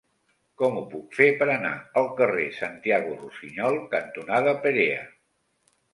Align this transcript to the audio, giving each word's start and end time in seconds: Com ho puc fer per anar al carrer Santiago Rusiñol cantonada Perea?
Com 0.59 0.77
ho 0.79 0.81
puc 0.93 1.17
fer 1.17 1.27
per 1.41 1.47
anar 1.57 1.73
al 2.01 2.09
carrer 2.21 2.47
Santiago 2.61 3.13
Rusiñol 3.21 3.77
cantonada 3.95 4.59
Perea? 4.65 5.05